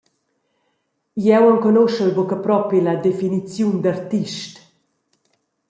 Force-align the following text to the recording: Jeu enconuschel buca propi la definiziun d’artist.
Jeu 1.25 1.43
enconuschel 1.51 2.09
buca 2.17 2.37
propi 2.45 2.77
la 2.83 2.95
definiziun 3.05 3.73
d’artist. 3.83 4.53